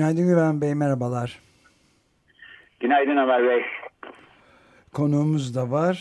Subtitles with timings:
[0.00, 1.38] Günaydın Güven Bey, merhabalar.
[2.80, 3.62] Günaydın Ömer Bey.
[4.92, 5.98] Konuğumuz da var.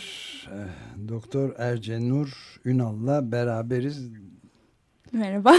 [0.47, 2.27] Eh, Doktor Ercenur
[2.65, 4.11] Ünal'la beraberiz.
[5.13, 5.53] Merhaba.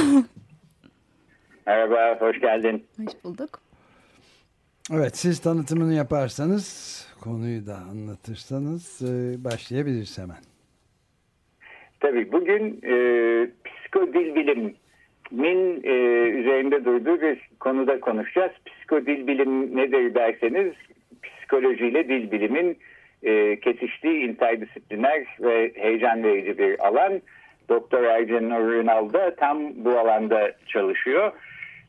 [1.66, 2.86] Merhaba, hoş geldin.
[2.96, 3.60] Hoş bulduk.
[4.92, 10.42] Evet, siz tanıtımını yaparsanız, konuyu da anlatırsanız e, başlayabiliriz hemen.
[12.00, 12.94] Tabii bugün e,
[13.64, 14.34] psikodil
[15.30, 15.92] bilimin e,
[16.28, 18.52] üzerinde durduğu bir konuda konuşacağız.
[18.66, 20.72] Psikodil bilim nedir derseniz,
[21.22, 22.78] psikolojiyle dil bilimin
[23.22, 27.20] e, kesiştiği interdisipliner ve heyecan verici bir alan.
[27.68, 31.32] Doktor Ercan Ünal da tam bu alanda çalışıyor.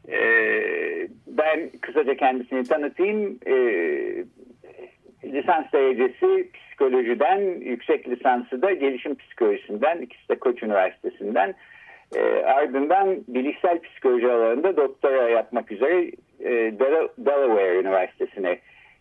[0.10, 3.40] Ee, ben kısaca kendisini tanıtayım.
[3.48, 4.24] Ee,
[5.24, 11.54] lisans derecesi psikolojiden, yüksek lisansı da gelişim psikolojisinden, ikisi de Koç Üniversitesi'nden.
[12.16, 16.80] Ee, ardından bilişsel psikoloji alanında doktora yapmak üzere e,
[17.18, 18.60] Delaware Üniversitesi'ne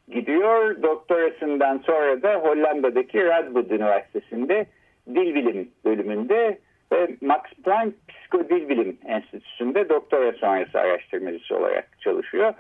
[0.09, 0.83] gidiyor.
[0.83, 4.67] Doktorasından sonra da Hollanda'daki Radboud Üniversitesi'nde
[5.15, 6.59] dil bilim bölümünde
[6.93, 12.55] ve Max Planck Psikodil Bilim Enstitüsü'nde doktora sonrası araştırmacısı olarak çalışıyor.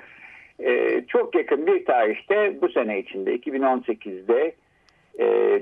[0.60, 4.54] Ee, çok yakın bir tarihte bu sene içinde 2018'de e,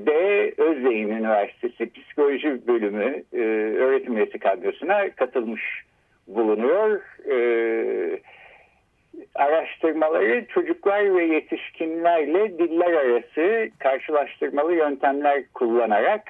[0.07, 3.39] de Özyeğin Üniversitesi Psikoloji Bölümü e,
[3.78, 5.62] öğretim üyesi kadrosuna katılmış
[6.27, 7.00] bulunuyor.
[7.31, 7.39] E,
[9.34, 16.22] araştırmaları çocuklar ve yetişkinlerle diller arası karşılaştırmalı yöntemler kullanarak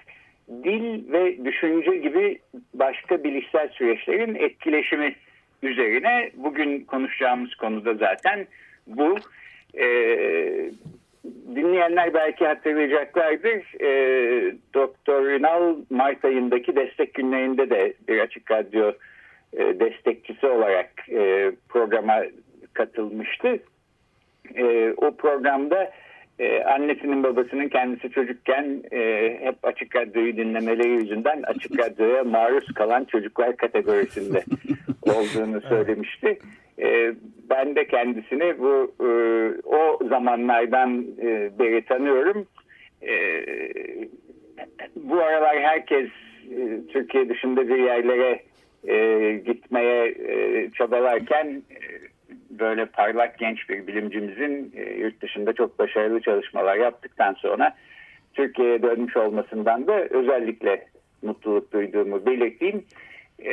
[0.65, 2.39] dil ve düşünce gibi
[2.75, 5.15] başka bilişsel süreçlerin etkileşimi
[5.63, 8.47] üzerine bugün konuşacağımız konuda zaten
[8.87, 9.17] bu.
[9.79, 10.71] Ee,
[11.55, 13.83] dinleyenler belki hatırlayacaklardır.
[13.83, 18.93] Ee, Doktor Ünal Mart ayındaki destek günlerinde de bir açık radyo
[19.53, 22.23] e, destekçisi olarak e, programa
[22.75, 23.59] katılmıştı.
[24.55, 25.93] E, o programda
[26.39, 28.99] ee, annesinin babasının kendisi çocukken e,
[29.41, 34.45] hep açık radyoyu dinlemeleri yüzünden açık radyoya maruz kalan çocuklar kategorisinde
[35.03, 36.39] olduğunu söylemişti.
[36.83, 37.15] E,
[37.59, 39.09] ben de kendisini bu e,
[39.65, 42.47] o zamanlardan e, beri tanıyorum.
[43.03, 43.13] E,
[44.97, 46.09] bu aralar herkes
[46.51, 48.43] e, Türkiye dışında bir yerlere
[48.89, 51.79] e, gitmeye e, çabalarken e,
[52.51, 57.75] böyle parlak genç bir bilimcimizin e, yurt dışında çok başarılı çalışmalar yaptıktan sonra
[58.35, 60.87] Türkiye'ye dönmüş olmasından da özellikle
[61.23, 62.85] mutluluk duyduğumu belirteyim.
[63.39, 63.51] Ee,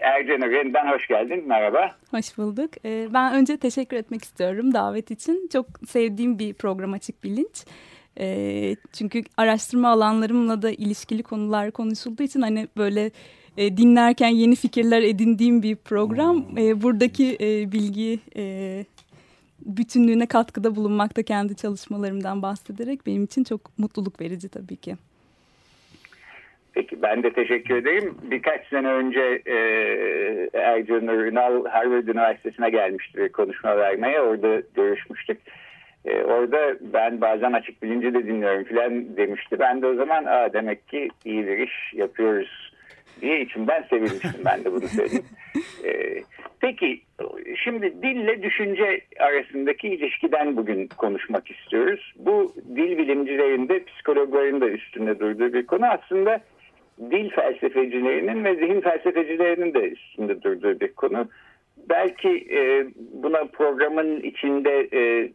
[0.00, 1.48] Ercan Ören'den hoş geldin.
[1.48, 1.96] Merhaba.
[2.10, 2.70] Hoş bulduk.
[2.84, 5.48] Ee, ben önce teşekkür etmek istiyorum davet için.
[5.52, 7.64] Çok sevdiğim bir program Açık Bilinç.
[8.20, 13.10] Ee, çünkü araştırma alanlarımla da ilişkili konular konuşulduğu için hani böyle
[13.56, 16.58] e, dinlerken yeni fikirler edindiğim bir program.
[16.58, 18.84] E, buradaki e, bilgi e,
[19.60, 24.96] bütünlüğüne katkıda bulunmakta kendi çalışmalarımdan bahsederek benim için çok mutluluk verici tabii ki.
[26.76, 28.14] Peki ben de teşekkür ederim.
[28.22, 29.56] Birkaç sene önce e,
[30.54, 34.20] Ercan Ünal Harvard Üniversitesi'ne gelmişti bir konuşma vermeye.
[34.20, 35.38] Orada görüşmüştük.
[36.04, 39.58] E, orada ben bazen açık bilinci de dinliyorum filan demişti.
[39.58, 42.72] Ben de o zaman Aa, demek ki iyi bir iş yapıyoruz
[43.20, 45.26] diye içimden sevinmiştim ben de bunu söyleyeyim.
[45.84, 46.22] Ee,
[46.60, 47.00] peki
[47.64, 52.14] şimdi dille düşünce arasındaki ilişkiden bugün konuşmak istiyoruz.
[52.18, 56.40] Bu dil bilimcilerinde psikologların da üstünde durduğu bir konu aslında
[57.00, 61.28] dil felsefecilerinin ve zihin felsefecilerinin de üstünde durduğu bir konu.
[61.88, 65.30] Belki e, buna programın içinde e,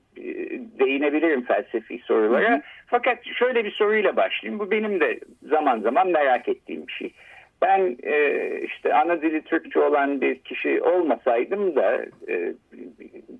[0.79, 2.51] değinebilirim felsefi sorulara.
[2.51, 2.61] Hı hı.
[2.87, 4.59] Fakat şöyle bir soruyla başlayayım.
[4.59, 5.19] Bu benim de
[5.49, 7.13] zaman zaman merak ettiğim bir şey.
[7.61, 12.53] Ben e, işte ana dili Türkçe olan bir kişi olmasaydım da e,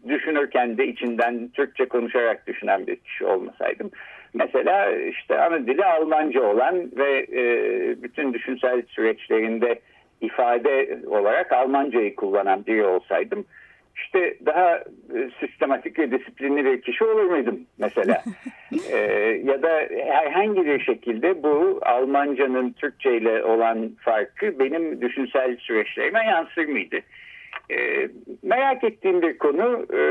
[0.08, 3.92] düşünürken de içinden Türkçe konuşarak düşünen bir kişi olmasaydım.
[4.34, 7.44] Mesela işte ana dili Almanca olan ve e,
[8.04, 9.80] bütün düşünsel süreçlerinde
[10.22, 13.46] ifade olarak Almancayı kullanan biri olsaydım
[13.96, 14.76] işte daha
[15.16, 18.24] e, sistematik ve disiplinli bir kişi olur muydum mesela?
[18.92, 18.98] ee,
[19.44, 26.66] ya da herhangi bir şekilde bu Almancanın Türkçe ile olan farkı benim düşünsel süreçlerime yansır
[26.66, 27.00] mıydı?
[27.72, 28.10] E,
[28.44, 29.86] merak ettiğim bir konu.
[29.94, 30.02] E,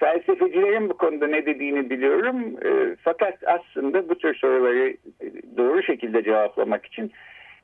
[0.00, 2.56] felsefecilerin bu konuda ne dediğini biliyorum.
[2.64, 4.96] E, fakat aslında bu tür soruları
[5.56, 7.12] doğru şekilde cevaplamak için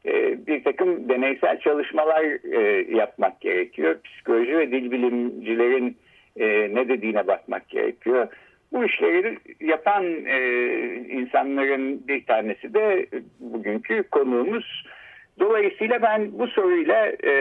[0.06, 3.96] e, bir takım deneysel çalışmalar e, yapmak gerekiyor.
[4.04, 5.96] Psikoloji ve dil bilimcilerin
[6.36, 8.28] e, ne dediğine bakmak gerekiyor.
[8.72, 10.38] Bu işleri yapan e,
[11.08, 13.06] insanların bir tanesi de
[13.40, 14.86] bugünkü konuğumuz.
[15.40, 17.32] Dolayısıyla ben bu soruyla e,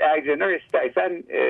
[0.00, 1.40] Ercan'a istersen e,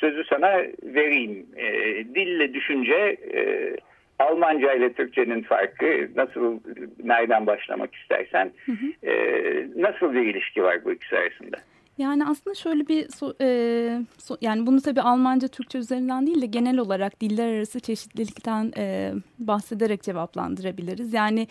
[0.00, 1.46] sözü sana vereyim.
[1.56, 1.66] E,
[2.14, 3.76] dille düşünce, e,
[4.18, 6.60] Almanca ile Türkçenin farkı, nasıl,
[7.04, 9.10] nereden başlamak istersen, hı hı.
[9.10, 9.12] E,
[9.76, 11.56] nasıl bir ilişki var bu ikisi arasında?
[11.98, 13.48] Yani aslında şöyle bir so, e,
[14.18, 19.12] so, yani bunu tabii Almanca, Türkçe üzerinden değil de genel olarak diller arası çeşitlilikten e,
[19.38, 21.14] bahsederek cevaplandırabiliriz.
[21.14, 21.46] Yani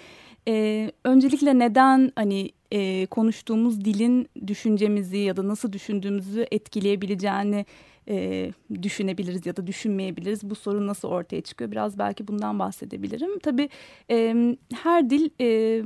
[0.47, 7.65] e, öncelikle neden hani e, konuştuğumuz dilin düşüncemizi ya da nasıl düşündüğümüzü etkileyebileceğini
[8.09, 10.49] e, düşünebiliriz ya da düşünmeyebiliriz.
[10.49, 11.71] Bu sorun nasıl ortaya çıkıyor?
[11.71, 13.39] Biraz belki bundan bahsedebilirim.
[13.39, 13.69] Tabii
[14.11, 14.35] e,
[14.83, 15.83] her dil e,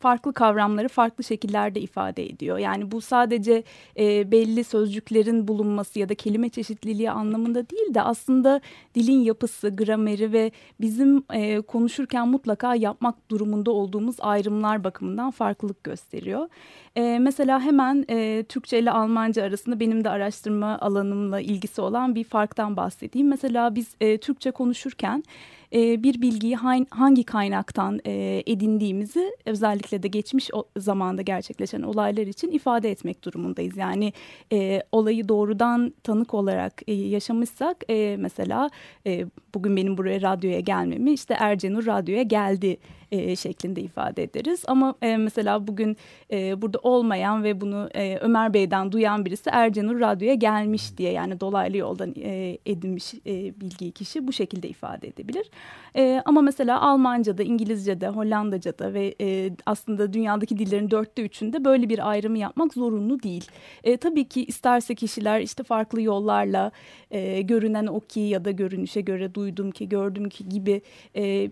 [0.00, 2.58] farklı kavramları farklı şekillerde ifade ediyor.
[2.58, 3.62] Yani bu sadece
[3.98, 8.60] e, belli sözcüklerin bulunması ya da kelime çeşitliliği anlamında değil de aslında
[8.94, 16.48] dilin yapısı, grameri ve bizim e, konuşurken mutlaka yapmak durumunda olduğumuz ayrımlar bakımından farklılık gösteriyor.
[16.96, 22.24] E, mesela hemen e, Türkçe ile Almanca arasında benim de araştırma alanımla ilgisi olan bir
[22.24, 23.28] farktan bahsedeyim.
[23.28, 25.24] Mesela biz e, Türkçe konuşurken
[25.72, 26.56] e, bir bilgiyi
[26.90, 33.76] hangi kaynaktan e, edindiğimizi özellikle de geçmiş zamanda gerçekleşen olaylar için ifade etmek durumundayız.
[33.76, 34.12] Yani
[34.52, 38.70] e, olayı doğrudan tanık olarak e, yaşamışsak e, mesela
[39.06, 42.76] e, bugün benim buraya radyoya gelmemi işte Ercenur radyoya geldi
[43.12, 44.62] e, şeklinde ifade ederiz.
[44.66, 45.96] Ama e, mesela bugün
[46.32, 51.40] e, burada olmayan ve bunu e, Ömer Bey'den duyan birisi Ercanur Radyo'ya gelmiş diye yani
[51.40, 55.50] dolaylı yoldan e, edinmiş e, bilgiyi kişi bu şekilde ifade edebilir.
[55.96, 62.10] E, ama mesela Almanca'da, İngilizce'de, Hollandaca'da ve e, aslında dünyadaki dillerin dörtte üçünde böyle bir
[62.10, 63.44] ayrımı yapmak zorunlu değil.
[63.84, 66.70] E, tabii ki isterse kişiler işte farklı yollarla
[67.10, 70.82] e, görünen o ki ya da görünüşe göre duydum ki, gördüm ki gibi
[71.16, 71.50] e,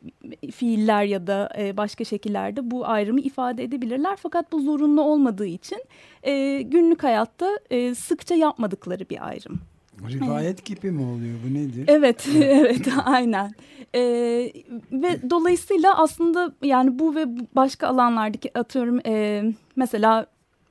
[0.53, 4.17] fiiller ya da e, başka şekillerde bu ayrımı ifade edebilirler.
[4.23, 5.79] Fakat bu zorunlu olmadığı için
[6.23, 9.61] e, günlük hayatta e, sıkça yapmadıkları bir ayrım.
[10.07, 11.85] Rivayet gibi mi oluyor bu nedir?
[11.89, 13.53] Evet, evet aynen.
[13.95, 14.53] Ee,
[14.93, 19.45] ve dolayısıyla aslında yani bu ve başka alanlardaki atıyorum e,
[19.77, 20.27] mesela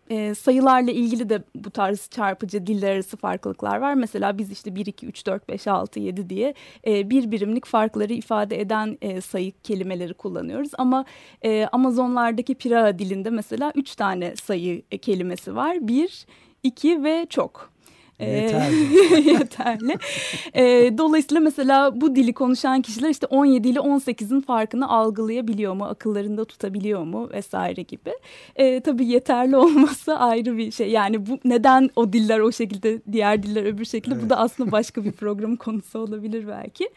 [0.09, 3.93] e, sayılarla ilgili de bu tarz çarpıcı diller arası farklılıklar var.
[3.93, 6.53] Mesela biz işte 1, 2, 3, 4, 5, 6, 7 diye
[6.87, 10.71] e, bir birimlik farkları ifade eden e, sayı kelimeleri kullanıyoruz.
[10.77, 11.05] Ama
[11.41, 15.87] e, Amazonlardaki Piraha dilinde mesela 3 tane sayı e, kelimesi var.
[15.87, 16.25] 1,
[16.63, 17.76] 2 ve çok.
[18.25, 19.29] Yeterli.
[19.29, 19.97] yeterli.
[20.53, 26.45] e, dolayısıyla mesela bu dili konuşan kişiler işte 17 ile 18'in farkını algılayabiliyor mu, akıllarında
[26.45, 28.11] tutabiliyor mu vesaire gibi.
[28.55, 30.89] E, tabii yeterli olması ayrı bir şey.
[30.89, 34.25] Yani bu neden o diller o şekilde, diğer diller öbür şekilde evet.
[34.25, 36.89] bu da aslında başka bir program konusu olabilir belki.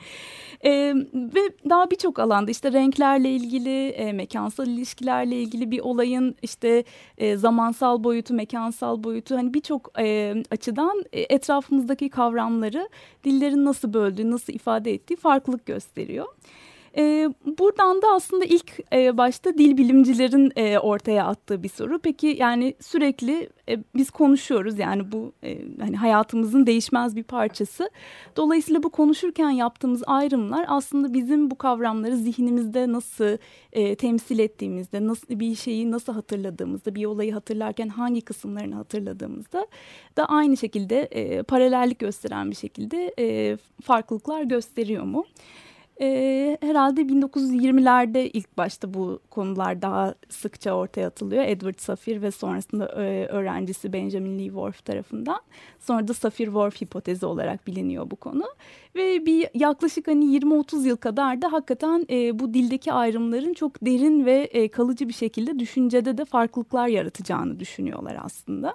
[0.64, 1.40] E, ve
[1.70, 6.84] daha birçok alanda işte renklerle ilgili, e, mekansal ilişkilerle ilgili bir olayın işte
[7.18, 12.88] e, zamansal boyutu, mekansal boyutu hani birçok e, açıdan e, etrafımızdaki kavramları
[13.24, 16.26] dillerin nasıl böldüğü, nasıl ifade ettiği farklılık gösteriyor.
[16.96, 17.28] E,
[17.58, 21.98] buradan da aslında ilk e, başta dil bilimcilerin e, ortaya attığı bir soru.
[21.98, 27.90] Peki yani sürekli e, biz konuşuyoruz yani bu e, hani hayatımızın değişmez bir parçası.
[28.36, 33.36] Dolayısıyla bu konuşurken yaptığımız ayrımlar aslında bizim bu kavramları zihnimizde nasıl
[33.72, 39.66] e, temsil ettiğimizde, nasıl bir şeyi nasıl hatırladığımızda, bir olayı hatırlarken hangi kısımlarını hatırladığımızda
[40.16, 45.24] da aynı şekilde e, paralellik gösteren bir şekilde e, farklılıklar gösteriyor mu?
[46.00, 51.44] E, herhalde 1920'lerde ilk başta bu konular daha sıkça ortaya atılıyor.
[51.44, 55.40] Edward Safir ve sonrasında e, öğrencisi Benjamin Lee Whorf tarafından.
[55.78, 58.44] Sonra da Safir-Whorf hipotezi olarak biliniyor bu konu.
[58.94, 64.26] Ve bir yaklaşık hani 20-30 yıl kadar da hakikaten e, bu dildeki ayrımların çok derin
[64.26, 68.74] ve e, kalıcı bir şekilde düşüncede de farklılıklar yaratacağını düşünüyorlar aslında.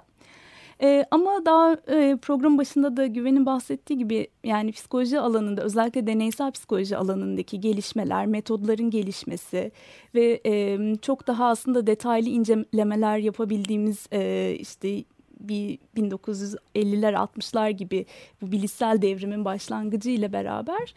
[0.82, 6.50] E, ama daha e, program başında da Güven'in bahsettiği gibi yani psikoloji alanında özellikle deneysel
[6.50, 9.72] psikoloji alanındaki gelişmeler, metodların gelişmesi
[10.14, 15.04] ve e, çok daha aslında detaylı incelemeler yapabildiğimiz e, işte
[15.40, 18.06] bir 1950'ler 60'lar gibi
[18.42, 20.94] bu bilişsel devrimin başlangıcı ile beraber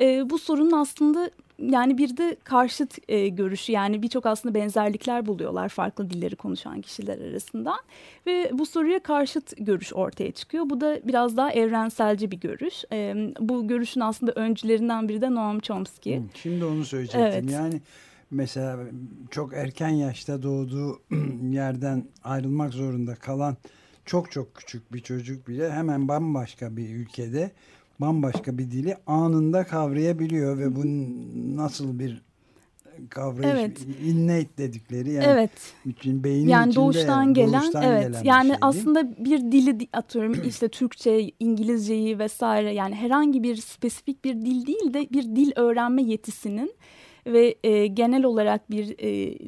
[0.00, 5.68] e, bu sorunun aslında yani bir de karşıt e, görüşü yani birçok aslında benzerlikler buluyorlar
[5.68, 7.74] farklı dilleri konuşan kişiler arasında
[8.26, 10.70] ve bu soruya karşıt görüş ortaya çıkıyor.
[10.70, 12.84] Bu da biraz daha evrenselci bir görüş.
[12.92, 16.20] E, bu görüşün aslında öncülerinden biri de Noam Chomsky.
[16.34, 17.30] Şimdi onu söyleyecektim.
[17.32, 17.50] Evet.
[17.50, 17.80] Yani
[18.30, 18.78] mesela
[19.30, 21.02] çok erken yaşta doğduğu
[21.50, 23.56] yerden ayrılmak zorunda kalan
[24.04, 27.52] çok çok küçük bir çocuk bile hemen bambaşka bir ülkede
[28.00, 30.82] bambaşka bir dili anında kavrayabiliyor ve bu
[31.56, 32.22] nasıl bir
[33.10, 33.86] kavrayış evet.
[34.04, 35.50] innate dedikleri yani evet.
[35.86, 40.34] bütün beynin yani içinde doğuştan gelen doğuştan evet gelen yani şey aslında bir dili atıyorum
[40.46, 46.02] işte Türkçe, İngilizceyi vesaire yani herhangi bir spesifik bir dil değil de bir dil öğrenme
[46.02, 46.72] yetisinin
[47.26, 49.38] ve e, genel olarak bir e,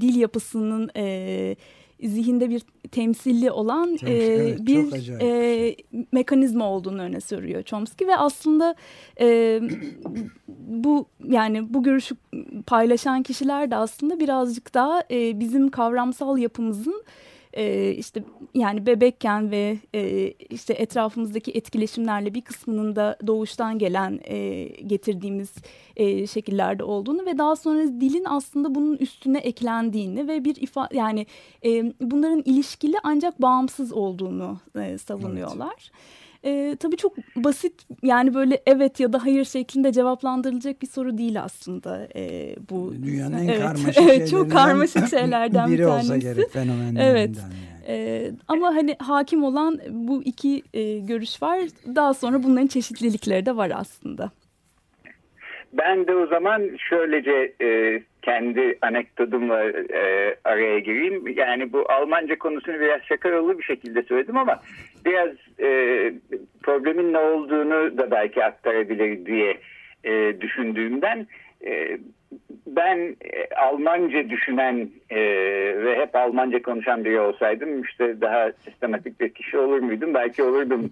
[0.00, 1.56] dil yapısının e,
[2.04, 5.76] zihinde bir temsilli olan Temsil, e, evet, bir e,
[6.12, 8.74] mekanizma olduğunu öne sürüyor Chomsky ve aslında
[9.20, 9.60] e,
[10.48, 12.16] bu yani bu görüşü
[12.66, 17.02] paylaşan kişiler de aslında birazcık daha e, bizim kavramsal yapımızın
[17.52, 24.64] e, işte yani bebekken ve e, işte etrafımızdaki etkileşimlerle bir kısmının da doğuştan gelen e,
[24.64, 25.54] getirdiğimiz
[25.96, 31.26] e, şekillerde olduğunu ve daha sonra dilin aslında bunun üstüne eklendiğini ve bir ifa yani
[31.64, 35.74] e, bunların ilişkili ancak bağımsız olduğunu e, savunuyorlar.
[35.80, 36.29] Evet.
[36.44, 41.42] E, tabii çok basit yani böyle evet ya da hayır şeklinde cevaplandırılacak bir soru değil
[41.42, 42.94] aslında e, bu.
[43.02, 46.12] Dünyanın en evet, karmaşık evet, çok karmaşık şeylerden biri bir tanesi.
[46.12, 47.36] olsa gerek fenomenlerinden evet.
[47.42, 47.54] yani.
[47.88, 51.60] Ee, ama hani hakim olan bu iki e, görüş var.
[51.94, 54.30] Daha sonra bunların çeşitlilikleri de var aslında.
[55.72, 61.28] Ben de o zaman şöylece e, kendi anekdotumla e, araya gireyim.
[61.28, 64.60] Yani bu Almanca konusunu biraz şaka yolu bir şekilde söyledim ama
[65.04, 65.68] biraz e,
[66.62, 69.56] problemin ne olduğunu da belki aktarabilir diye
[70.04, 71.26] e, düşündüğümden
[71.66, 71.98] e,
[72.66, 75.20] ben e, Almanca düşünen e,
[75.84, 80.14] ve hep Almanca konuşan biri olsaydım işte daha sistematik bir kişi olur muydum?
[80.14, 80.90] Belki olurdum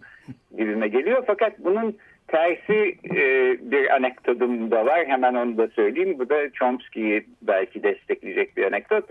[0.56, 1.25] gibime geliyor.
[1.26, 1.97] Fakat bunun
[2.28, 3.23] tersi e,
[3.70, 5.06] bir anekdotum da var.
[5.06, 6.18] Hemen onu da söyleyeyim.
[6.18, 9.04] Bu da Chomsky'yi belki destekleyecek bir anekdot.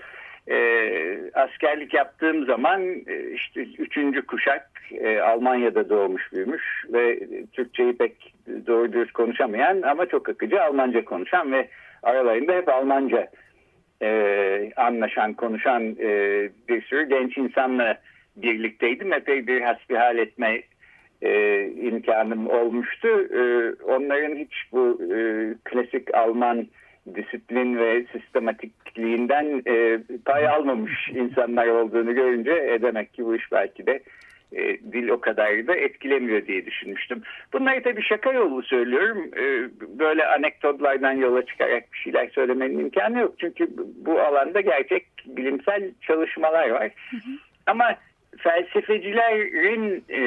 [0.47, 0.57] E,
[1.33, 7.19] askerlik yaptığım zaman e, işte üçüncü kuşak e, Almanya'da doğmuş büyümüş ve
[7.53, 8.33] Türkçeyi pek
[8.67, 11.67] doğru dürüst konuşamayan ama çok akıcı Almanca konuşan ve
[12.03, 13.27] aralarında hep Almanca
[14.01, 16.09] e, anlaşan, konuşan e,
[16.69, 17.97] bir sürü genç insanla
[18.35, 19.13] birlikteydim.
[19.13, 20.61] Epey bir hasbihal etme
[21.21, 23.07] e, imkanım olmuştu.
[23.33, 26.67] E, onların hiç bu e, klasik Alman
[27.15, 33.87] disiplin ve sistematikliğinden e, pay almamış insanlar olduğunu görünce e, demek ki bu iş belki
[33.87, 34.03] de
[34.51, 37.21] e, dil o kadar da etkilemiyor diye düşünmüştüm.
[37.53, 39.31] Bunları tabii şaka yolu söylüyorum.
[39.37, 39.69] E,
[39.99, 43.35] böyle anekdotlardan yola çıkarak bir şeyler söylemenin imkanı yok.
[43.39, 43.67] Çünkü
[44.05, 46.91] bu alanda gerçek bilimsel çalışmalar var.
[47.11, 47.31] Hı hı.
[47.65, 47.95] Ama
[48.37, 50.21] felsefecilerin e,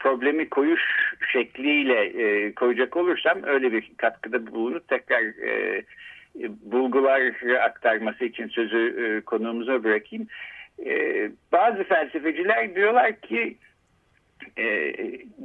[0.00, 0.82] problemi koyuş
[1.32, 5.82] şekliyle e, koyacak olursam öyle bir katkıda bulunup tekrar e,
[6.62, 10.26] bulguları aktarması için sözü e, konuğumuza bırakayım.
[10.86, 13.56] E, bazı felsefeciler diyorlar ki
[14.58, 14.94] e,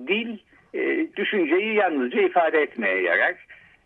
[0.07, 0.38] dil
[0.74, 3.35] e, düşünceyi yalnızca ifade etmeye yarar.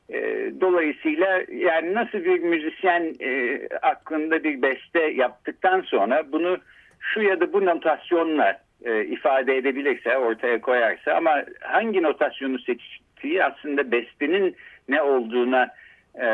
[0.10, 6.58] E, dolayısıyla yani nasıl bir müzisyen e, aklında bir beste yaptıktan sonra bunu
[7.00, 13.92] şu ya da bu notasyonla e, ifade edebilirse, ortaya koyarsa ama hangi notasyonu seçtiği aslında
[13.92, 14.56] bestenin
[14.90, 15.70] ne olduğuna
[16.16, 16.28] e,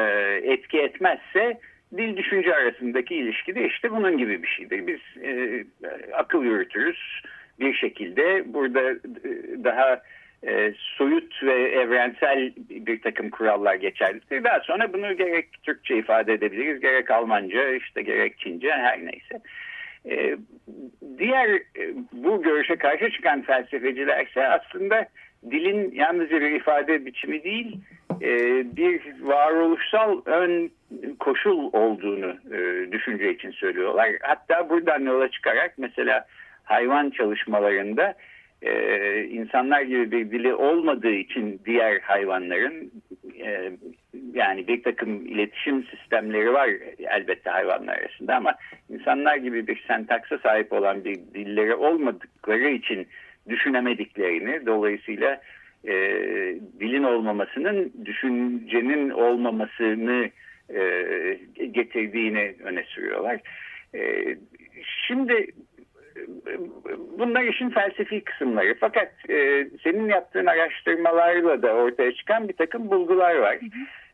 [0.44, 1.60] etki etmezse
[1.98, 4.88] dil düşünce arasındaki ilişki de işte bunun gibi bir şeydir.
[4.88, 5.64] Biz e,
[6.14, 7.22] akıl yürütürüz
[7.60, 8.54] bir şekilde.
[8.54, 8.96] Burada e,
[9.64, 10.02] daha
[10.48, 14.44] e, soyut ve evrensel bir takım kurallar geçerlidir.
[14.44, 19.36] Daha sonra bunu gerek Türkçe ifade edebiliriz, gerek Almanca, işte gerek Çince her neyse.
[19.36, 19.40] E,
[21.18, 25.06] diğer e, bu görüşe karşı çıkan felsefeciler ise aslında
[25.52, 27.78] dilin yalnızca bir ifade biçimi değil,
[28.22, 28.30] e,
[28.76, 30.72] bir varoluşsal ön
[31.20, 34.10] koşul olduğunu e, düşünce için söylüyorlar.
[34.22, 36.26] Hatta buradan yola çıkarak mesela
[36.64, 38.14] hayvan çalışmalarında
[38.62, 42.92] e, insanlar gibi bir dili olmadığı için diğer hayvanların
[43.42, 43.72] e,
[44.34, 48.56] yani bir takım iletişim sistemleri var elbette hayvanlar arasında ama
[48.90, 53.08] insanlar gibi bir sentaksa sahip olan bir dilleri olmadıkları için
[53.50, 55.42] düşünemediklerini dolayısıyla
[55.88, 55.94] e,
[56.80, 60.30] dilin olmamasının düşüncenin olmamasını
[60.70, 60.82] e,
[61.72, 63.40] getirdiğini öne sürüyorlar.
[63.96, 64.36] E,
[65.08, 65.48] şimdi
[67.20, 68.76] bunlar işin felsefi kısımları.
[68.80, 73.58] Fakat e, senin yaptığın araştırmalarla da ortaya çıkan bir takım bulgular var.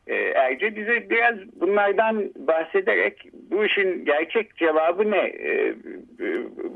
[0.08, 5.17] E, Erce bize biraz bunlardan bahsederek bu işin gerçek cevabı ne?
[5.17, 5.75] E,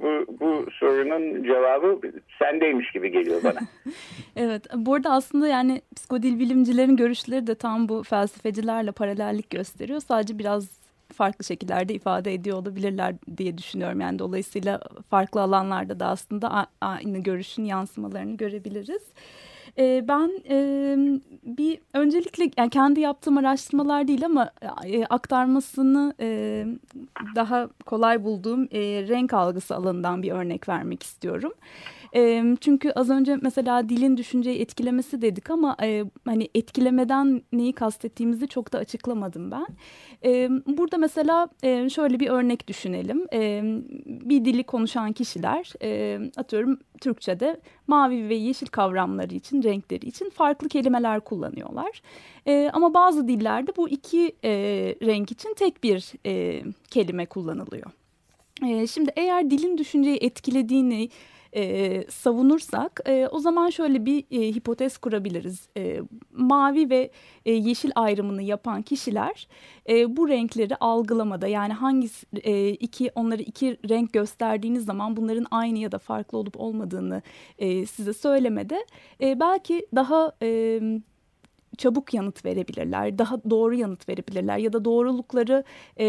[0.01, 2.01] bu, bu sorunun cevabı
[2.39, 3.59] sendeymiş gibi geliyor bana.
[4.35, 9.99] evet, burada aslında yani psikodil bilimcilerin görüşleri de tam bu felsefecilerle paralellik gösteriyor.
[9.99, 14.01] Sadece biraz farklı şekillerde ifade ediyor olabilirler diye düşünüyorum.
[14.01, 19.01] Yani dolayısıyla farklı alanlarda da aslında aynı görüşün yansımalarını görebiliriz.
[19.77, 20.31] E, ben
[21.43, 24.51] bir öncelikle yani kendi yaptığım araştırmalar değil ama
[25.09, 26.13] aktarmasını
[27.35, 28.65] daha kolay bulduğum
[29.09, 31.51] renk algısı alanından bir örnek vermek istiyorum.
[32.61, 38.73] Çünkü az önce mesela dilin düşünceyi etkilemesi dedik ama e, hani etkilemeden neyi kastettiğimizi çok
[38.73, 39.67] da açıklamadım ben.
[40.25, 43.27] E, burada mesela e, şöyle bir örnek düşünelim.
[43.33, 43.61] E,
[44.05, 50.69] bir dili konuşan kişiler e, atıyorum Türkçe'de mavi ve yeşil kavramları için, renkleri için farklı
[50.69, 52.01] kelimeler kullanıyorlar.
[52.47, 54.51] E, ama bazı dillerde bu iki e,
[55.01, 57.91] renk için tek bir e, kelime kullanılıyor.
[58.67, 61.09] E, şimdi eğer dilin düşünceyi etkilediğini
[61.55, 65.69] e, savunursak e, o zaman şöyle bir e, hipotez kurabiliriz.
[65.77, 67.11] E, mavi ve
[67.45, 69.47] e, yeşil ayrımını yapan kişiler
[69.89, 72.09] e, bu renkleri algılamada yani hangi
[72.43, 77.21] e, iki onları iki renk gösterdiğiniz zaman bunların aynı ya da farklı olup olmadığını
[77.59, 78.85] e, size söylemede
[79.21, 80.79] e, belki daha e,
[81.77, 85.63] çabuk yanıt verebilirler, daha doğru yanıt verebilirler ya da doğrulukları
[85.99, 86.05] e,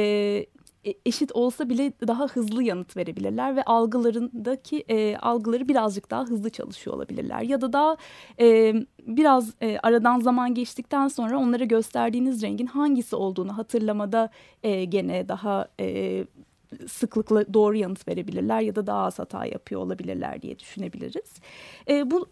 [1.07, 6.97] eşit olsa bile daha hızlı yanıt verebilirler ve algılarındaki e, algıları birazcık daha hızlı çalışıyor
[6.97, 7.43] olabilirler.
[7.43, 7.97] Ya da daha
[8.40, 8.75] e,
[9.07, 14.31] biraz e, aradan zaman geçtikten sonra onlara gösterdiğiniz rengin hangisi olduğunu hatırlamada
[14.62, 16.25] e, gene daha e,
[16.88, 21.40] sıklıkla doğru yanıt verebilirler ya da daha az hata yapıyor olabilirler diye düşünebiliriz.
[21.88, 22.26] E, bu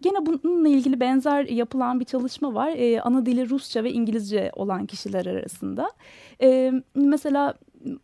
[0.00, 2.68] gene bununla ilgili benzer yapılan bir çalışma var.
[2.76, 5.90] E, ana dili Rusça ve İngilizce olan kişiler arasında.
[6.42, 7.54] E, mesela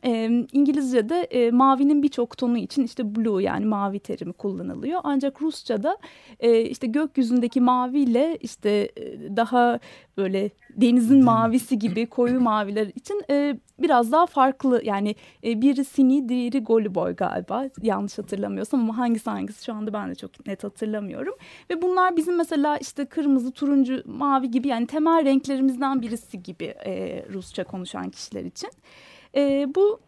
[0.05, 5.01] e, İngilizce'de e, mavinin birçok tonu için işte blue yani mavi terimi kullanılıyor.
[5.05, 5.99] Ancak Rusça'da
[6.41, 9.79] e, işte gökyüzündeki maviyle işte e, daha
[10.17, 14.81] böyle denizin mavisi gibi koyu maviler için e, biraz daha farklı.
[14.85, 20.11] Yani e, biri sini diğeri goliboy galiba yanlış hatırlamıyorsam ama hangisi hangisi şu anda ben
[20.11, 21.35] de çok net hatırlamıyorum.
[21.71, 27.25] Ve bunlar bizim mesela işte kırmızı, turuncu, mavi gibi yani temel renklerimizden birisi gibi e,
[27.33, 28.71] Rusça konuşan kişiler için.
[29.37, 30.01] E, bu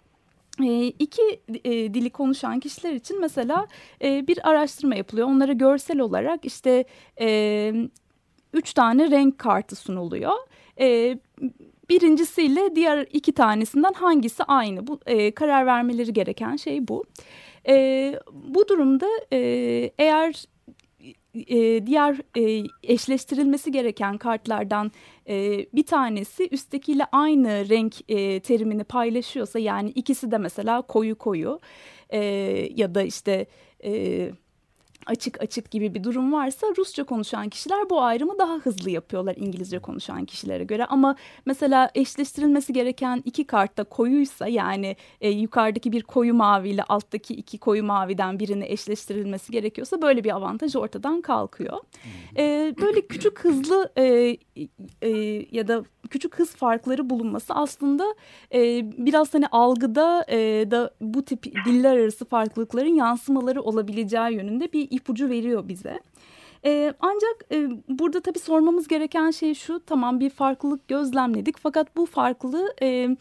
[0.99, 3.67] iki e, dili konuşan kişiler için mesela
[4.03, 5.29] e, bir araştırma yapılıyor.
[5.29, 6.85] Onlara görsel olarak işte
[7.21, 7.73] e,
[8.53, 10.33] üç tane renk kartı sunuluyor.
[11.91, 14.87] Birincisiyle diğer iki tanesinden hangisi aynı?
[14.87, 15.01] Bu
[15.35, 17.05] karar vermeleri gereken şey bu.
[18.33, 19.07] Bu durumda
[19.99, 20.45] eğer
[21.49, 24.93] e, diğer e, eşleştirilmesi gereken kartlardan
[25.29, 31.61] e, bir tanesi üsttekiyle aynı renk e, terimini paylaşıyorsa yani ikisi de mesela koyu koyu
[32.11, 32.19] e,
[32.75, 33.47] ya da işte...
[33.85, 34.31] E,
[35.07, 39.79] açık açık gibi bir durum varsa Rusça konuşan kişiler bu ayrımı daha hızlı yapıyorlar İngilizce
[39.79, 40.87] konuşan kişilere göre.
[40.87, 41.17] Ama
[41.47, 47.59] mesela eşleştirilmesi gereken iki kartta koyuysa yani e, yukarıdaki bir koyu mavi ile alttaki iki
[47.59, 51.79] koyu maviden birini eşleştirilmesi gerekiyorsa böyle bir avantaj ortadan kalkıyor.
[52.37, 54.37] E, böyle küçük hızlı e,
[55.03, 55.11] e,
[55.51, 58.15] ya da küçük hız farkları bulunması aslında
[58.55, 64.89] e, biraz hani algıda e, da bu tip diller arası farklılıkların yansımaları olabileceği yönünde bir
[64.91, 66.01] ipucu veriyor bize.
[66.65, 72.07] E, ancak e, burada tabii sormamız gereken şey şu tamam bir farklılık gözlemledik fakat bu
[72.07, 73.17] farklılığı e,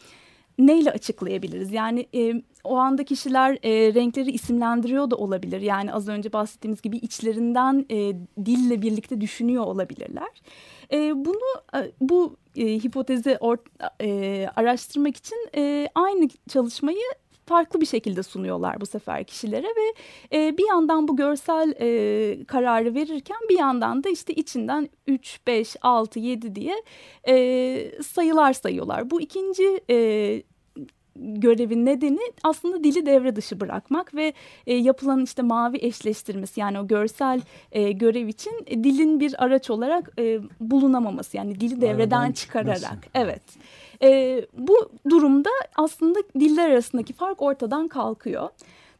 [0.58, 1.72] neyle açıklayabiliriz?
[1.72, 5.60] Yani e, o anda kişiler e, renkleri isimlendiriyor da olabilir.
[5.60, 7.96] Yani az önce bahsettiğimiz gibi içlerinden e,
[8.46, 10.42] dille birlikte düşünüyor olabilirler.
[10.92, 11.62] E, bunu
[12.00, 13.56] bu e, hipotezi or,
[14.00, 17.06] e, araştırmak için e, aynı çalışmayı
[17.46, 19.94] farklı bir şekilde sunuyorlar bu sefer kişilere ve
[20.36, 25.76] e, bir yandan bu görsel e, kararı verirken bir yandan da işte içinden 3, 5,
[25.82, 26.74] 6, 7 diye
[27.28, 29.10] e, sayılar sayıyorlar.
[29.10, 29.96] Bu ikinci e,
[31.20, 34.32] görevin nedeni aslında dili devre dışı bırakmak ve
[34.66, 37.40] e, yapılan işte mavi eşleştirmesi yani o görsel
[37.72, 42.76] e, görev için e, dilin bir araç olarak e, bulunamaması yani dili devreden Aradan çıkararak
[42.76, 43.08] çıkması.
[43.14, 43.42] evet
[44.02, 48.48] e, bu durumda aslında diller arasındaki fark ortadan kalkıyor.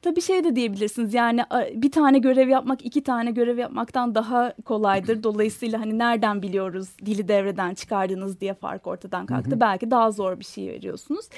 [0.07, 1.42] Tabii şey de diyebilirsiniz yani
[1.75, 5.23] bir tane görev yapmak iki tane görev yapmaktan daha kolaydır.
[5.23, 9.51] Dolayısıyla hani nereden biliyoruz dili devreden çıkardınız diye fark ortadan kalktı.
[9.51, 9.61] Hı hı.
[9.61, 11.29] Belki daha zor bir şey veriyorsunuz.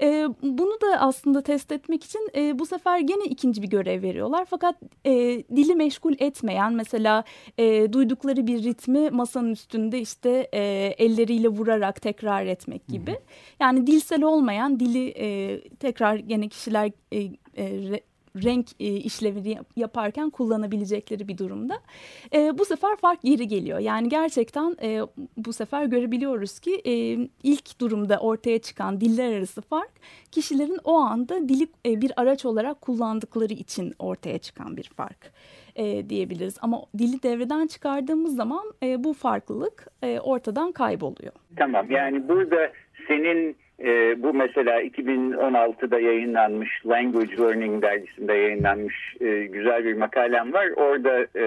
[0.00, 4.44] E, bunu da aslında test etmek için e, bu sefer gene ikinci bir görev veriyorlar.
[4.50, 5.12] Fakat e,
[5.56, 7.24] dili meşgul etmeyen mesela
[7.58, 10.60] e, duydukları bir ritmi masanın üstünde işte e,
[10.98, 13.10] elleriyle vurarak tekrar etmek gibi.
[13.10, 13.20] Hı hı.
[13.60, 18.00] Yani dilsel olmayan dili e, tekrar gene kişiler e, e,
[18.42, 21.74] renk e, işlevini yaparken kullanabilecekleri bir durumda.
[22.34, 23.78] E, bu sefer fark geri geliyor.
[23.78, 25.00] Yani gerçekten e,
[25.36, 26.92] bu sefer görebiliyoruz ki e,
[27.42, 29.90] ilk durumda ortaya çıkan diller arası fark
[30.32, 35.32] kişilerin o anda dili e, bir araç olarak kullandıkları için ortaya çıkan bir fark
[35.76, 36.58] e, diyebiliriz.
[36.62, 41.32] Ama dili devreden çıkardığımız zaman e, bu farklılık e, ortadan kayboluyor.
[41.56, 42.72] Tamam yani burada
[43.08, 50.68] senin e, bu mesela 2016'da yayınlanmış Language Learning dergisinde yayınlanmış e, güzel bir makalem var.
[50.76, 51.46] Orada e,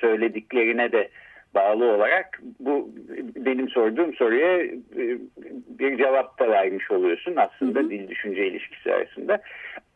[0.00, 1.08] söylediklerine de
[1.54, 2.90] bağlı olarak bu
[3.36, 5.18] benim sorduğum soruya e,
[5.78, 7.90] bir cevap da vermiş oluyorsun aslında hı hı.
[7.90, 9.42] dil düşünce ilişkisi arasında.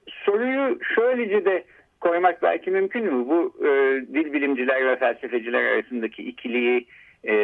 [0.09, 1.65] Soruyu şöylece de
[2.01, 3.27] koymak belki mümkün mü?
[3.29, 3.69] Bu e,
[4.15, 6.87] dil bilimciler ve felsefeciler arasındaki ikiliyi
[7.29, 7.35] e,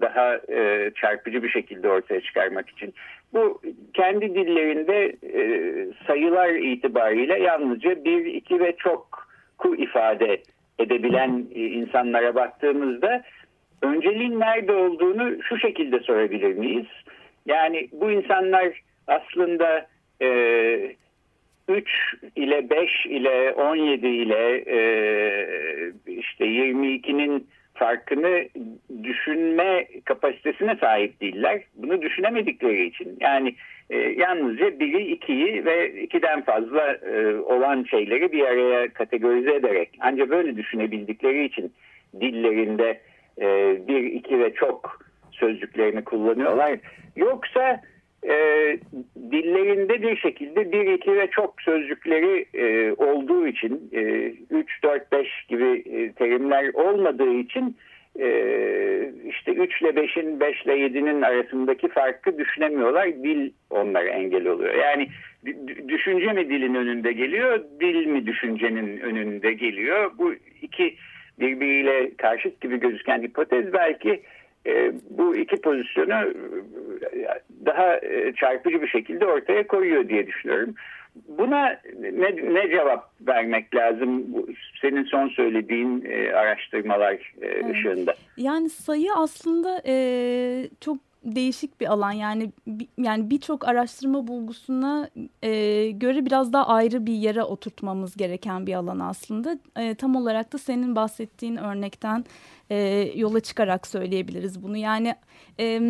[0.00, 2.94] daha e, çarpıcı bir şekilde ortaya çıkarmak için.
[3.32, 3.60] Bu
[3.94, 5.42] kendi dillerinde e,
[6.06, 9.28] sayılar itibariyle yalnızca bir, iki ve çok
[9.58, 10.42] ku ifade
[10.78, 13.22] edebilen e, insanlara baktığımızda
[13.82, 16.86] önceliğin nerede olduğunu şu şekilde sorabilir miyiz?
[17.46, 19.86] Yani bu insanlar aslında
[20.22, 20.96] e,
[21.68, 21.90] 3
[22.36, 24.80] ile 5 ile 17 ile e,
[26.06, 27.48] işte 22'nin
[27.80, 28.48] farkını
[29.02, 31.60] düşünme kapasitesine sahip değiller.
[31.74, 33.54] Bunu düşünemedikleri için yani
[33.90, 40.30] e, yalnızca biri ikiyi ve ikiden fazla e, olan şeyleri bir araya kategorize ederek ancak
[40.30, 41.72] böyle düşünebildikleri için
[42.20, 43.00] dillerinde
[43.40, 45.00] e, bir, iki ve çok
[45.32, 46.78] sözcüklerini kullanıyorlar.
[47.16, 47.80] Yoksa
[48.28, 48.34] e,
[49.32, 54.00] dillerinde bir şekilde bir, iki ve çok sözcükleri e, olduğu için e,
[54.50, 57.76] 3, 4, 5 gibi e, terimler olmadığı için
[58.18, 58.26] e,
[59.28, 63.06] işte 3 ile 5'in 5 ile 7'nin arasındaki farkı düşünemiyorlar.
[63.06, 64.74] Dil onlara engel oluyor.
[64.74, 65.08] Yani
[65.88, 70.10] düşünce mi dilin önünde geliyor, dil mi düşüncenin önünde geliyor?
[70.18, 70.96] Bu iki
[71.40, 74.22] birbiriyle karşıt gibi gözüken hipotez belki
[74.66, 76.34] e, bu iki pozisyonu
[77.66, 80.74] daha e, çarpıcı bir şekilde ortaya koyuyor diye düşünüyorum.
[81.28, 84.26] Buna ne, ne cevap vermek lazım
[84.80, 88.14] senin son söylediğin e, araştırmalar e, ışığında?
[88.36, 89.94] Yani sayı aslında e,
[90.80, 92.52] çok değişik bir alan yani
[92.98, 95.10] yani birçok araştırma bulgusuna
[95.42, 99.58] e, göre biraz daha ayrı bir yere oturtmamız gereken bir alan aslında.
[99.76, 102.24] E, tam olarak da senin bahsettiğin örnekten
[102.70, 102.76] e,
[103.14, 104.76] yola çıkarak söyleyebiliriz bunu.
[104.76, 105.14] Yani
[105.60, 105.80] e,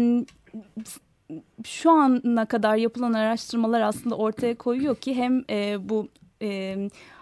[1.64, 6.08] şu ana kadar yapılan araştırmalar aslında ortaya koyuyor ki hem e, bu
[6.42, 6.76] e,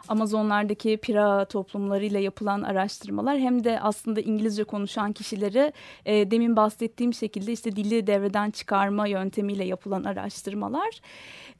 [0.09, 5.72] Amazonlardaki pira toplumlarıyla yapılan araştırmalar hem de aslında İngilizce konuşan kişileri
[6.04, 11.00] e, demin bahsettiğim şekilde işte dili devreden çıkarma yöntemiyle yapılan araştırmalar.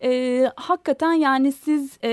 [0.03, 2.11] E, hakikaten yani siz e,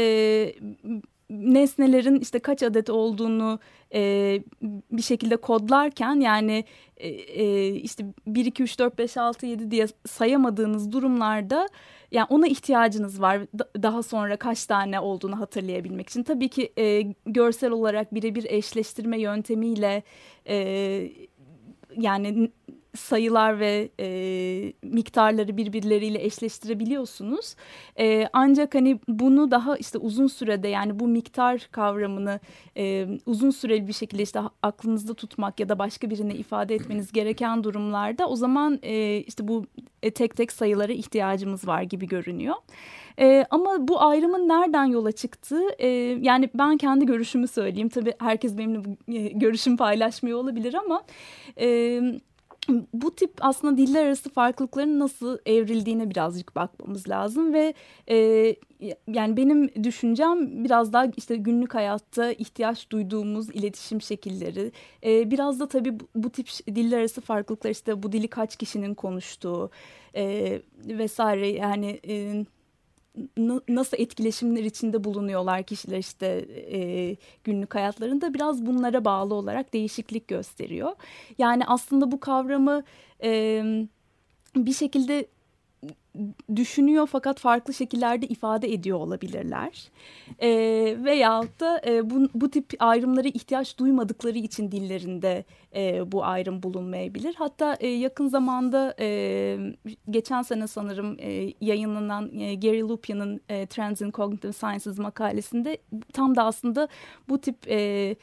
[1.29, 3.60] nesnelerin işte kaç adet olduğunu
[3.93, 4.43] e,
[4.91, 6.63] bir şekilde kodlarken yani
[6.97, 11.67] e, işte 1, 2, 3, 4, 5, 6, 7 diye sayamadığınız durumlarda
[12.15, 13.41] yani ona ihtiyacınız var
[13.84, 16.23] daha sonra kaç tane olduğunu hatırlayabilmek için.
[16.23, 20.04] Tabii ki e, görsel olarak birebir eşleştirme yöntemiyle
[20.47, 20.58] e,
[21.97, 22.51] yani
[22.95, 27.55] sayılar ve e, miktarları birbirleriyle eşleştirebiliyorsunuz.
[27.99, 32.39] E, ancak hani bunu daha işte uzun sürede yani bu miktar kavramını
[32.77, 37.63] e, uzun süreli bir şekilde işte aklınızda tutmak ya da başka birine ifade etmeniz gereken
[37.63, 39.65] durumlarda o zaman e, işte bu
[40.03, 42.55] e, tek tek sayılara ihtiyacımız var gibi görünüyor.
[43.19, 45.88] E, ama bu ayrımın nereden yola çıktığı e,
[46.21, 47.89] yani ben kendi görüşümü söyleyeyim.
[47.89, 51.03] Tabii herkes benimle e, görüşüm paylaşmıyor olabilir ama...
[51.60, 52.01] E,
[52.93, 57.73] bu tip aslında diller arası farklılıkların nasıl evrildiğine birazcık bakmamız lazım ve
[58.10, 58.17] e,
[59.08, 64.71] yani benim düşüncem biraz daha işte günlük hayatta ihtiyaç duyduğumuz iletişim şekilleri
[65.06, 68.93] e, biraz da tabii bu, bu tip diller arası farklılıklar işte bu dili kaç kişinin
[68.93, 69.69] konuştuğu
[70.15, 72.45] e, vesaire yani e,
[73.69, 76.25] nasıl etkileşimler içinde bulunuyorlar kişiler işte
[76.71, 80.91] e, günlük hayatlarında biraz bunlara bağlı olarak değişiklik gösteriyor.
[81.38, 82.84] Yani aslında bu kavramı
[83.23, 83.63] e,
[84.56, 85.28] bir şekilde
[86.55, 89.91] düşünüyor fakat farklı şekillerde ifade ediyor olabilirler.
[90.41, 90.49] E,
[91.03, 97.35] veyahut da e, bu, bu tip ayrımlara ihtiyaç duymadıkları için dillerinde e, bu ayrım bulunmayabilir.
[97.35, 99.57] Hatta e, yakın zamanda e,
[100.09, 105.77] geçen sene sanırım e, yayınlanan e, Gary Lupian'ın e, Trends in Cognitive Sciences makalesinde
[106.13, 106.88] tam da aslında
[107.29, 107.55] bu tip...
[107.67, 108.15] E,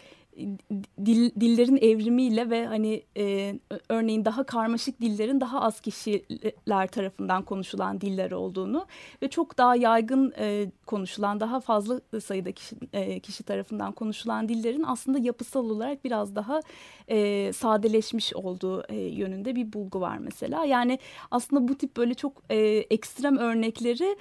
[1.07, 3.55] dil, dillerin evrimiyle ve hani e,
[3.89, 8.87] örneğin daha karmaşık dillerin daha az kişiler tarafından konuşulan diller olduğunu
[9.23, 14.83] ve çok daha yaygın e, konuşulan daha fazla sayıda kişi, e, kişi tarafından konuşulan dillerin
[14.83, 16.61] aslında yapısal olarak biraz daha
[17.09, 20.65] e, sadeleşmiş olduğu e, yönünde bir bulgu var mesela.
[20.65, 20.99] Yani
[21.31, 22.57] aslında bu tip böyle çok e,
[22.91, 24.17] ekstrem örnekleri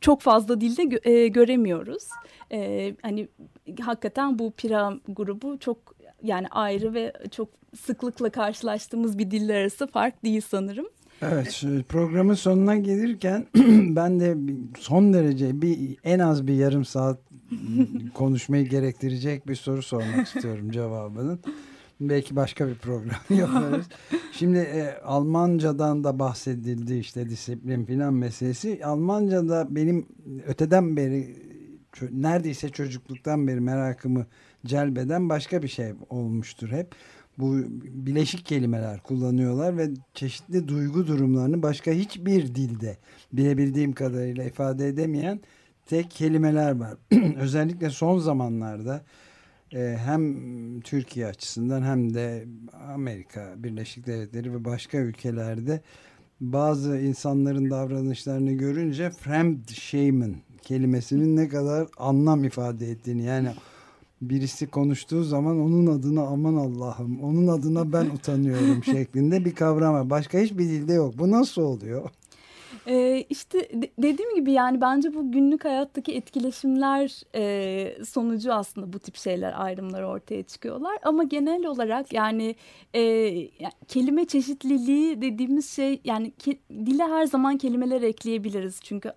[0.00, 2.04] çok fazla dilde e, göremiyoruz.
[2.52, 3.28] E, hani
[3.80, 5.78] hakikaten bu Pira grubu çok
[6.22, 10.86] yani ayrı ve çok sıklıkla karşılaştığımız bir diller arası fark değil sanırım.
[11.22, 13.46] Evet programın sonuna gelirken
[13.96, 14.36] ben de
[14.78, 17.18] son derece bir en az bir yarım saat
[18.14, 21.40] konuşmayı gerektirecek bir soru sormak istiyorum cevabının.
[22.00, 23.86] Belki başka bir program yaparız.
[24.32, 28.80] Şimdi e, Almancadan da bahsedildi işte disiplin filan meselesi.
[28.84, 30.06] Almanca'da benim
[30.46, 31.36] öteden beri
[32.10, 34.26] neredeyse çocukluktan beri merakımı
[34.66, 36.94] celbeden başka bir şey olmuştur hep.
[37.38, 42.98] Bu bileşik kelimeler kullanıyorlar ve çeşitli duygu durumlarını başka hiçbir dilde
[43.32, 45.40] bilebildiğim kadarıyla ifade edemeyen
[45.86, 46.94] tek kelimeler var.
[47.36, 49.04] Özellikle son zamanlarda
[49.74, 52.44] hem Türkiye açısından hem de
[52.94, 55.80] Amerika Birleşik Devletleri ve başka ülkelerde
[56.40, 63.48] bazı insanların davranışlarını görünce Fremdschämen kelimesinin ne kadar anlam ifade ettiğini yani
[64.22, 70.10] birisi konuştuğu zaman onun adına aman Allah'ım onun adına ben utanıyorum şeklinde bir kavram var.
[70.10, 71.18] Başka hiçbir dilde yok.
[71.18, 72.10] Bu nasıl oluyor?
[72.86, 73.68] Ee, işte
[73.98, 80.02] dediğim gibi yani bence bu günlük hayattaki etkileşimler e, sonucu aslında bu tip şeyler ayrımlar
[80.02, 80.98] ortaya çıkıyorlar.
[81.02, 82.56] Ama genel olarak yani,
[82.94, 83.32] e,
[83.88, 88.80] kelime çeşitliliği dediğimiz şey yani ke, dile her zaman kelimeler ekleyebiliriz.
[88.82, 89.12] Çünkü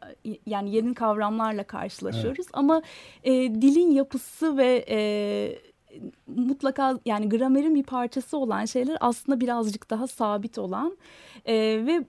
[0.45, 2.45] yani yeni kavramlarla karşılaşıyoruz.
[2.45, 2.49] Evet.
[2.53, 2.81] Ama
[3.23, 4.85] e, dilin yapısı ve...
[4.89, 5.76] E,
[6.27, 10.97] mutlaka yani gramerin bir parçası olan şeyler aslında birazcık daha sabit olan
[11.45, 11.53] e,
[11.85, 12.05] ve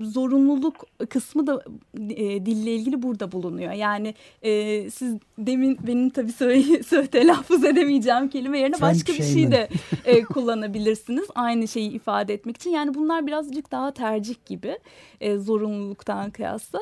[0.00, 1.64] zorunluluk kısmı da
[2.10, 3.72] e, dille ilgili burada bulunuyor.
[3.72, 9.50] Yani e, siz demin benim tabii söyle, söyle telaffuz edemeyeceğim kelime yerine başka bir şey
[9.50, 9.68] de
[10.04, 11.26] e, kullanabilirsiniz.
[11.34, 12.70] Aynı şeyi ifade etmek için.
[12.70, 14.78] Yani bunlar birazcık daha tercih gibi
[15.20, 16.78] e, zorunluluktan kıyasla.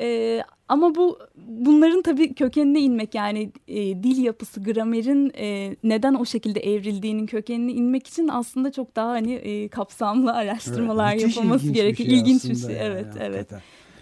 [0.00, 6.24] E, ama bu bunların tabii kökenine inmek yani e, dil yapısı, gramerin e, neden o
[6.24, 12.08] şekilde evrildiğinin kökenine inmek için aslında çok daha hani e, kapsamlı araştırmalar evet, yapılması gerekiyor.
[12.08, 12.70] Şey ilginç bir şey.
[12.70, 13.50] Yani, evet, evet.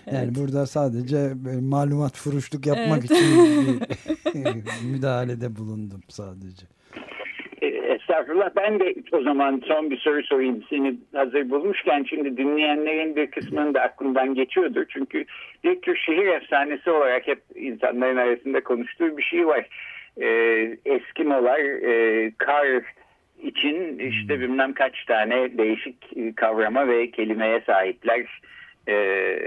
[0.06, 0.34] Yani evet.
[0.36, 3.10] burada sadece malumat furuşluk yapmak evet.
[3.10, 3.80] için
[4.34, 6.66] bir müdahalede bulundum sadece.
[8.16, 8.50] Estağfurullah.
[8.56, 12.04] Ben de o zaman son bir soru sorayım seni hazır bulmuşken.
[12.08, 14.84] Şimdi dinleyenlerin bir kısmının da aklından geçiyordur.
[14.88, 15.24] Çünkü
[15.64, 19.66] bir tür şehir efsanesi olarak hep insanların arasında konuştuğu bir şey var.
[20.20, 22.66] Ee, Eskimolar e, kar
[23.42, 25.96] için işte bilmem kaç tane değişik
[26.36, 28.40] kavrama ve kelimeye sahipler.
[28.88, 29.38] Ee,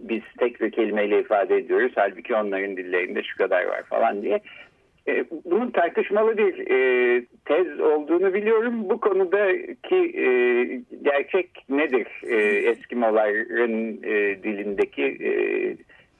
[0.00, 1.92] biz tek bir kelimeyle ifade ediyoruz.
[1.94, 4.40] Halbuki onların dillerinde şu kadar var falan diye.
[5.08, 8.90] E, bunun tartışmalı bir e, tez olduğunu biliyorum.
[8.90, 10.26] Bu konudaki e,
[11.02, 12.06] gerçek nedir?
[12.26, 12.36] E,
[12.70, 14.02] Eskimoların
[14.42, 15.18] dilindeki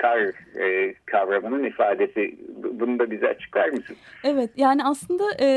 [0.00, 0.18] kar
[0.60, 2.38] e, kavramının ifadesi.
[2.80, 3.96] Bunu da bize açıklar mısın?
[4.24, 5.48] Evet yani aslında e,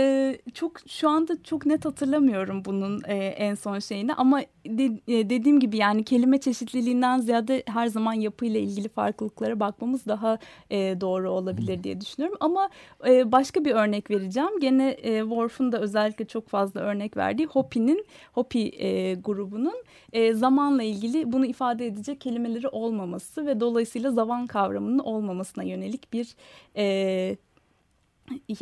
[0.53, 5.59] çok şu anda çok net hatırlamıyorum bunun e, en son şeyini ama de, e, dediğim
[5.59, 10.37] gibi yani kelime çeşitliliğinden ziyade her zaman yapıyla ilgili farklılıklara bakmamız daha
[10.69, 12.37] e, doğru olabilir diye düşünüyorum.
[12.41, 12.69] Ama
[13.07, 14.59] e, başka bir örnek vereceğim.
[14.61, 20.83] Gene e, Worf'un da özellikle çok fazla örnek verdiği Hopi'nin Hopi e, grubunun e, zamanla
[20.83, 26.35] ilgili bunu ifade edecek kelimeleri olmaması ve dolayısıyla zaman kavramının olmamasına yönelik bir
[26.75, 27.35] e,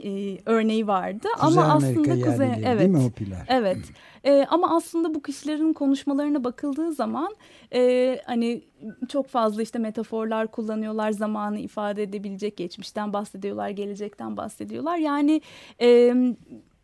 [0.04, 3.46] e, örneği vardı Kuzey ama Amerika aslında kuzey evet değil mi Hopiler?
[3.48, 3.78] Evet.
[4.24, 7.36] E, ama aslında bu kişilerin konuşmalarına bakıldığı zaman
[7.74, 8.62] e, hani
[9.10, 14.98] çok fazla işte metaforlar kullanıyorlar, zamanı ifade edebilecek, geçmişten bahsediyorlar, gelecekten bahsediyorlar.
[14.98, 15.42] Yani
[15.82, 16.14] e,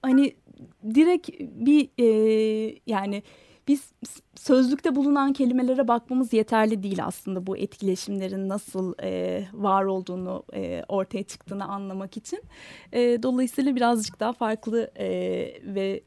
[0.02, 0.36] hani
[0.94, 3.24] direkt bir e, yani
[3.68, 3.92] biz
[4.36, 11.24] sözlükte bulunan kelimelere bakmamız yeterli değil aslında bu etkileşimlerin nasıl e, var olduğunu e, ortaya
[11.24, 12.40] çıktığını anlamak için.
[12.94, 15.08] E, dolayısıyla birazcık daha farklı e,
[15.64, 16.04] ve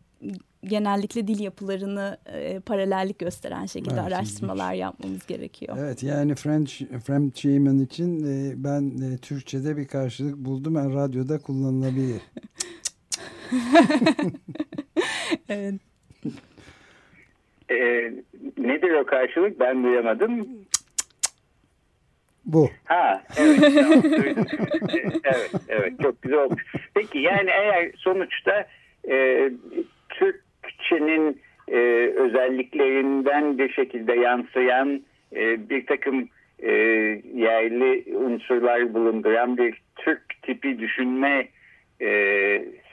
[0.65, 4.83] genellikle dil yapılarını e, paralellik gösteren şekilde evet, araştırmalar ilginç.
[4.83, 5.77] yapmamız gerekiyor.
[5.81, 6.73] Evet yani French
[7.05, 10.75] Frenchman için e, ben e, Türkçe'de bir karşılık buldum.
[10.75, 12.21] Ben radyoda kullanılabilir.
[15.49, 15.90] evet.
[17.71, 18.13] E,
[18.59, 19.61] nedir o karşılık?
[19.61, 20.49] Ben duyamadım.
[22.45, 22.71] Bu.
[22.85, 24.47] Ha evet tamam duydum.
[25.25, 26.63] evet evet çok güzel olmuş.
[26.95, 28.67] Peki yani eğer sonuçta
[29.11, 29.51] e,
[30.09, 31.77] Türkçenin e,
[32.17, 35.03] özelliklerinden bir şekilde yansıyan
[35.37, 36.29] e, bir takım
[36.63, 36.71] e,
[37.35, 41.49] yerli unsurlar bulunduran bir Türk tipi düşünme
[42.03, 42.09] e,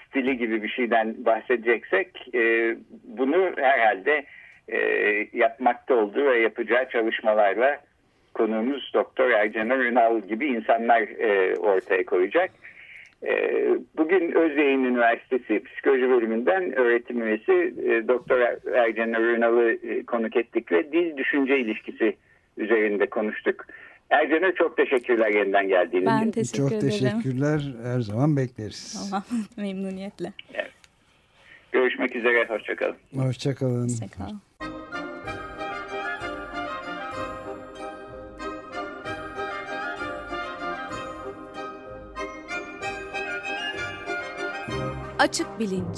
[0.07, 4.25] stili gibi bir şeyden bahsedeceksek e, bunu herhalde
[4.67, 4.77] e,
[5.33, 7.77] yapmakta olduğu ve yapacağı çalışmalarla
[8.33, 12.51] konuğumuz Doktor Ercaner Ünal gibi insanlar e, ortaya koyacak.
[13.23, 13.63] E,
[13.97, 18.39] bugün Özyeğin Üniversitesi Psikoloji Bölümünden öğretim üyesi e, Doktor
[18.75, 22.15] Ercaner Ünal'ı e, konuk ettik ve dil düşünce ilişkisi
[22.57, 23.65] üzerinde konuştuk.
[24.09, 26.25] Ercan'a çok teşekkürler yeniden geldiğiniz için.
[26.25, 26.89] Ben teşekkür çok ederim.
[26.89, 27.61] teşekkürler.
[27.83, 29.09] Her zaman bekleriz.
[29.09, 29.23] Tamam.
[29.57, 30.33] Memnuniyetle.
[30.53, 30.76] Evet.
[31.71, 32.47] Görüşmek üzere.
[32.49, 32.95] Hoşçakalın.
[33.15, 33.89] Hoşçakalın.
[33.89, 34.41] Hoşçakalın.
[45.19, 45.97] Açık Bilinç